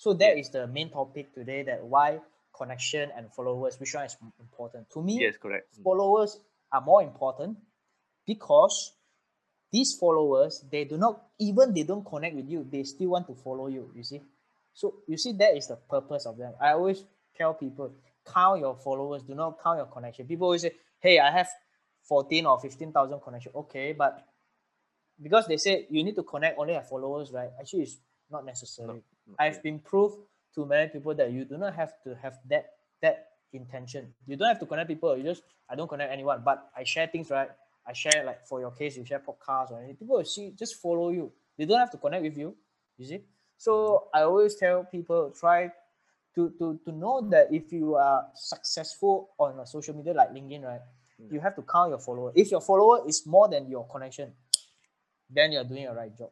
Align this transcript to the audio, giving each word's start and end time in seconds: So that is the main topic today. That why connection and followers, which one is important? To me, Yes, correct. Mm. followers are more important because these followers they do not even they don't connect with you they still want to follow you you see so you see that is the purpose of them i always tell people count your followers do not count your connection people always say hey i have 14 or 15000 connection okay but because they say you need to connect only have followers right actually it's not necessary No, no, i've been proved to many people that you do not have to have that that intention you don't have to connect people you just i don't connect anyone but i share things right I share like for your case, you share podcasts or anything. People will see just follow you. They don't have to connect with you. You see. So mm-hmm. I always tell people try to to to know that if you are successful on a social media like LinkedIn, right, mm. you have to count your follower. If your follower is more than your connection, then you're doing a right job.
So 0.00 0.14
that 0.14 0.38
is 0.38 0.48
the 0.48 0.66
main 0.66 0.88
topic 0.88 1.34
today. 1.34 1.62
That 1.62 1.84
why 1.84 2.20
connection 2.56 3.10
and 3.14 3.30
followers, 3.34 3.78
which 3.78 3.94
one 3.94 4.06
is 4.06 4.16
important? 4.40 4.88
To 4.94 5.02
me, 5.02 5.20
Yes, 5.20 5.36
correct. 5.36 5.66
Mm. 5.78 5.82
followers 5.84 6.40
are 6.72 6.80
more 6.80 7.02
important 7.02 7.58
because 8.26 8.94
these 9.70 9.92
followers 10.00 10.64
they 10.72 10.84
do 10.84 10.96
not 10.96 11.20
even 11.38 11.74
they 11.74 11.82
don't 11.82 12.04
connect 12.04 12.34
with 12.34 12.48
you 12.48 12.66
they 12.72 12.82
still 12.82 13.10
want 13.10 13.26
to 13.26 13.34
follow 13.34 13.66
you 13.68 13.90
you 13.94 14.02
see 14.02 14.20
so 14.72 14.94
you 15.06 15.16
see 15.16 15.32
that 15.32 15.56
is 15.56 15.68
the 15.68 15.76
purpose 15.76 16.26
of 16.26 16.36
them 16.36 16.52
i 16.60 16.70
always 16.72 17.04
tell 17.36 17.54
people 17.54 17.92
count 18.26 18.58
your 18.60 18.74
followers 18.76 19.22
do 19.22 19.34
not 19.34 19.62
count 19.62 19.78
your 19.78 19.86
connection 19.86 20.26
people 20.26 20.46
always 20.46 20.62
say 20.62 20.72
hey 20.98 21.18
i 21.20 21.30
have 21.30 21.48
14 22.02 22.46
or 22.46 22.58
15000 22.60 23.20
connection 23.20 23.52
okay 23.54 23.92
but 23.92 24.26
because 25.22 25.46
they 25.46 25.56
say 25.56 25.86
you 25.90 26.02
need 26.02 26.16
to 26.16 26.22
connect 26.24 26.58
only 26.58 26.74
have 26.74 26.88
followers 26.88 27.30
right 27.32 27.50
actually 27.60 27.82
it's 27.82 27.98
not 28.30 28.44
necessary 28.44 28.88
No, 28.88 28.94
no, 28.94 29.02
i've 29.38 29.62
been 29.62 29.78
proved 29.78 30.18
to 30.54 30.66
many 30.66 30.88
people 30.88 31.14
that 31.14 31.30
you 31.32 31.44
do 31.44 31.56
not 31.56 31.74
have 31.74 31.92
to 32.02 32.14
have 32.20 32.38
that 32.48 32.72
that 33.02 33.28
intention 33.52 34.12
you 34.26 34.36
don't 34.36 34.48
have 34.48 34.58
to 34.58 34.66
connect 34.66 34.88
people 34.88 35.16
you 35.16 35.22
just 35.22 35.42
i 35.68 35.74
don't 35.74 35.88
connect 35.88 36.12
anyone 36.12 36.42
but 36.44 36.70
i 36.76 36.84
share 36.84 37.06
things 37.06 37.30
right 37.30 37.50
I 37.86 37.92
share 37.92 38.24
like 38.24 38.46
for 38.46 38.60
your 38.60 38.70
case, 38.70 38.96
you 38.96 39.04
share 39.04 39.20
podcasts 39.20 39.72
or 39.72 39.78
anything. 39.78 39.96
People 39.96 40.16
will 40.16 40.24
see 40.24 40.52
just 40.56 40.76
follow 40.76 41.10
you. 41.10 41.32
They 41.58 41.64
don't 41.64 41.78
have 41.78 41.90
to 41.90 41.98
connect 41.98 42.22
with 42.22 42.36
you. 42.36 42.54
You 42.96 43.06
see. 43.06 43.20
So 43.56 43.72
mm-hmm. 43.72 44.18
I 44.18 44.22
always 44.22 44.54
tell 44.54 44.84
people 44.84 45.32
try 45.38 45.72
to 46.34 46.50
to 46.58 46.80
to 46.84 46.92
know 46.92 47.20
that 47.30 47.52
if 47.52 47.72
you 47.72 47.96
are 47.96 48.26
successful 48.34 49.30
on 49.38 49.58
a 49.58 49.66
social 49.66 49.94
media 49.94 50.12
like 50.12 50.30
LinkedIn, 50.30 50.62
right, 50.64 50.80
mm. 51.20 51.32
you 51.32 51.40
have 51.40 51.56
to 51.56 51.62
count 51.62 51.90
your 51.90 51.98
follower. 51.98 52.32
If 52.34 52.50
your 52.50 52.60
follower 52.60 53.08
is 53.08 53.26
more 53.26 53.48
than 53.48 53.68
your 53.68 53.86
connection, 53.88 54.32
then 55.28 55.52
you're 55.52 55.64
doing 55.64 55.86
a 55.86 55.94
right 55.94 56.12
job. 56.16 56.30